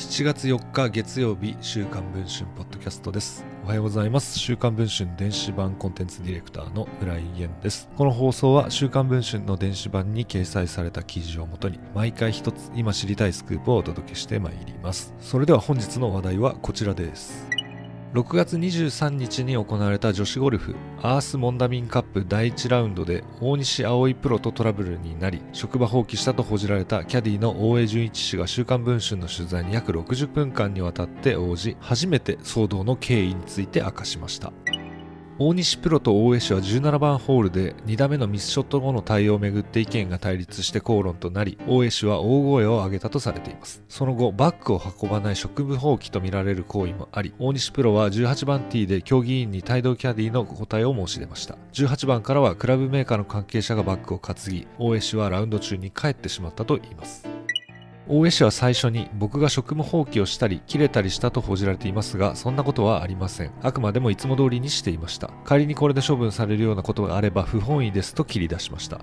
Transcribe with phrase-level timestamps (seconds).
[0.00, 3.44] 7月4日月曜日週刊文春ポッドキャストです。
[3.64, 4.38] おはようございます。
[4.38, 7.88] 週刊文春電子版コンテンツディレクターの村井源です。
[7.96, 15.14] この放送は週刊文春の電子版に掲載された記事をもとに毎回一つ今知りたいスクープをお届けしてまいります。
[15.20, 17.59] それでは本日の話題はこちらです。
[18.12, 34.52] 6月23日に行われた女子ゴルフアースモンダミンカップ第1ラウンドで大西葵プロとトラブルになり職場放棄したと報じられたキャディの大江純一氏が週刊文春の取材に約60分間にわたって応じ初めて騒動の経緯について明かしました。
[35.42, 43.82] 大西プロと大江氏は17番ホールで2打目のミスショット後の対応をめぐって意見が対立して口論となり大江氏は大声を上げたとされています。
[43.88, 51.56] その後バッグを運ばない職務放棄とみられる行為もあり大西プロは18番ティーで競技委員に帯同キャディの答えを申し出ました。
[51.72, 57.29] 18番からはクラブメーカーの関係者がバッグを担ぎ大江氏はラウンド中に帰ってしまったといいます。
[58.12, 63.52] 大江氏は最初に僕が職務放棄をしたり切れたりしたと報じられていますがそんなことはありません。
[63.62, 65.30] あくまでもいつも通りにしていました。
[65.44, 69.00] 仮にこれで処分されるようなことがあれば不本意ですと切り出しました。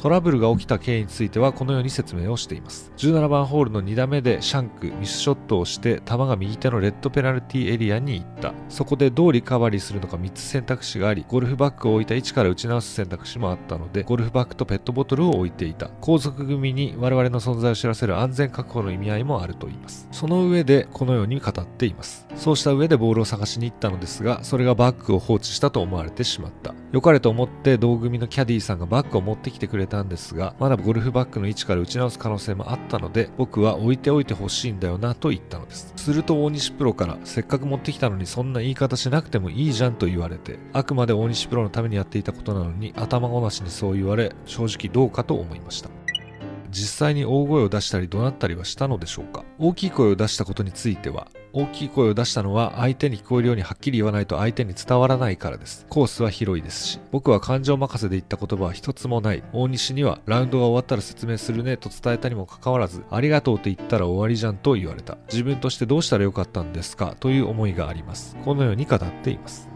[0.00, 2.90] トラブルが起きた経緯についてはこのように説明をしています。
[2.96, 8.54] 17番ホールの2打目でシャンクミスショットをして球が右手のレッドペナルティエリアに行った。
[8.70, 15.90] そこでどうリカバリーするのか3つ選択肢がありゴルフバッグを置いた位置から打ち直す選択肢もあったのでゴルフバッグとペットボトルを置いていた。
[16.00, 20.08] 後続組に我々の存在を知らせる安全確保の意味合いもあると言います。
[20.12, 22.26] その上でこのように語っています。
[22.36, 26.74] そうした上でボールを探しに行ったのですがそれがバッグを放置したと思われてしまった。
[26.92, 35.92] 良かれと思って同組のキャディーさんがバッグを持ってきてくれたんですがまだゴルフバッグの位置から打ち直す可能性もあったので僕は置いておいてほしいんだよなと言ったのです。
[35.96, 45.90] すると大西プロからせっかく持ってきたのにそんな言い方しなくてもいいじゃんと言われてあくまで大西プロのためにやっていたことなのに頭ごなしにそう言われ正直どうかと思いました。
[46.70, 49.44] 実際に大声を出したり怒鳴ったりはしたのでしょうか。
[49.58, 55.86] 大きい声を出したことについては大きい声を出したのは相手に聞こえるようにはっきり言わないと相手に伝わらないからです。
[55.88, 59.42] コースは広いですし僕は感情任せで言った言葉は一つもない。
[59.52, 65.16] 大西にはラウンドが終わったら説明するねと伝えたにもかかわらずありがとうと言ったら終わりじゃんと言われた。
[65.32, 68.36] 自分としてどうしたらよかったんですかという思いがあります。
[68.44, 69.69] このように語っています。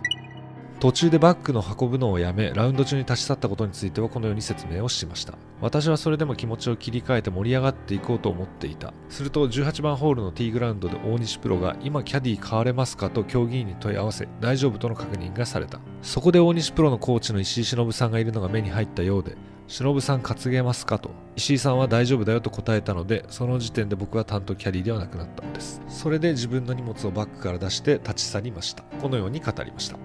[0.85, 5.33] 途中でバッグの運ぶのをやめラウンド中に立ち去ったことについてはこのように説明をしました。
[5.63, 8.93] 私はそれでも気持ちを切り替えて盛り上がっていこうと思っていた。
[9.09, 15.81] すると18番ホールのティーグラウンドで大西プロが今キャディー変われますかと競技員に問い合わせ大丈夫との確認がされた。
[16.03, 20.99] そこで大西プロのコーチの石井忍さんがいるのが目に入ったようで忍さん担げますか？
[20.99, 21.09] と。
[21.37, 25.81] 石井さんは大丈夫だよと答えたのでその時点で僕は担当キャディではなくなったのです。
[25.89, 28.83] それで自分の荷物をバッグから出して立ち去りました。
[29.01, 29.97] このように語りました。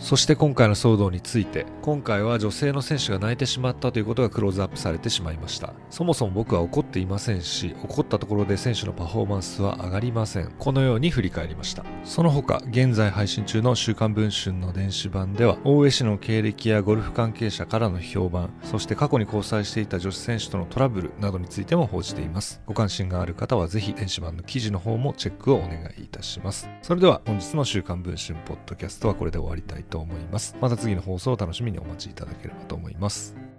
[0.00, 5.74] そして今回の騒動について今回は女性の選手が泣いてしまったということがクローズアップされてしまいました。
[5.90, 10.52] そもそも僕は怒っていませんし怒ったところで選手のパフォーマンスは上がりません。
[10.58, 11.84] このように振り返りました。
[12.04, 22.62] その他現在配信中の週刊文春の電子版では大江氏の経歴やゴルフ関係者からの評判そして過去に交際していた女子選手とのトラブルなどについても報じています。
[22.64, 26.70] ご関心がある方はぜひ電子版の記事の方もチェックをお願いいたします。
[26.80, 30.56] それでは本日の週刊文春ポッドキャストはこれで終わりたいとと思います。
[30.60, 33.49] また次の放送を楽しみにお待ちいただければと思います。